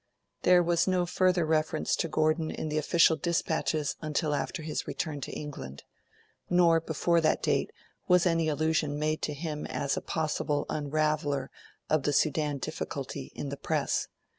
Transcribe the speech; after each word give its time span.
There 0.41 0.63
was 0.63 0.87
no 0.87 1.05
further 1.05 1.45
reference 1.45 1.95
to 1.97 2.07
Gordon 2.07 2.49
in 2.49 2.69
the 2.69 2.79
official 2.79 3.15
dispatches 3.15 3.95
until 4.01 4.33
after 4.33 4.63
his 4.63 4.87
return 4.87 5.21
to 5.21 5.31
England. 5.31 5.83
Nor, 6.49 6.79
before 6.81 7.21
that 7.21 7.43
date, 7.43 7.69
was 8.07 8.25
any 8.25 8.47
allusion 8.49 8.97
made 8.97 9.21
to 9.21 9.33
him 9.35 9.67
as 9.67 9.95
a 9.95 10.01
possible 10.01 10.65
unraveller 10.69 11.51
of 11.87 12.01
the 12.01 12.13
Sudan 12.13 12.57
difficulty, 12.57 13.31
in 13.35 13.49
the 13.49 13.57
Press. 13.57 14.07